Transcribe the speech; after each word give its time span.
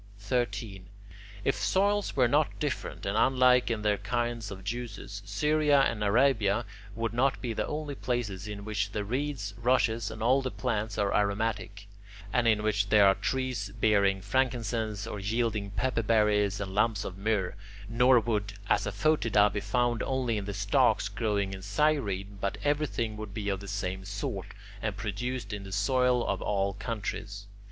13. 0.17 0.87
If 1.45 1.55
soils 1.57 2.15
were 2.15 2.27
not 2.27 2.59
different 2.59 3.05
and 3.05 3.15
unlike 3.15 3.69
in 3.69 3.83
their 3.83 3.99
kinds 3.99 4.49
of 4.49 4.63
juices, 4.63 5.21
Syria 5.25 5.81
and 5.81 6.03
Arabia 6.03 6.65
would 6.95 7.13
not 7.13 7.39
be 7.39 7.53
the 7.53 7.67
only 7.67 7.93
places 7.93 8.47
in 8.47 8.65
which 8.65 8.93
the 8.93 9.03
reeds, 9.05 9.53
rushes, 9.59 10.09
and 10.09 10.23
all 10.23 10.41
the 10.41 10.49
plants 10.49 10.97
are 10.97 11.13
aromatic, 11.15 11.85
and 12.33 12.47
in 12.47 12.63
which 12.63 12.89
there 12.89 13.05
are 13.05 13.13
trees 13.13 13.69
bearing 13.79 14.21
frankincense 14.23 15.05
or 15.05 15.19
yielding 15.19 15.69
pepper 15.69 16.01
berries 16.01 16.59
and 16.59 16.73
lumps 16.73 17.05
of 17.05 17.15
myrrh, 17.19 17.53
nor 17.87 18.19
would 18.19 18.53
assafoetida 18.71 19.53
be 19.53 19.59
found 19.59 20.01
only 20.01 20.35
in 20.35 20.45
the 20.45 20.53
stalks 20.55 21.09
growing 21.09 21.53
in 21.53 21.61
Cyrene, 21.61 22.39
but 22.41 22.57
everything 22.63 23.17
would 23.17 23.35
be 23.35 23.49
of 23.49 23.59
the 23.59 23.67
same 23.67 24.03
sort, 24.05 24.47
and 24.81 24.97
produced 24.97 25.53
in 25.53 25.63
the 25.63 25.71
soil 25.71 26.25
of 26.25 26.41
all 26.41 26.73
countries. 26.73 27.45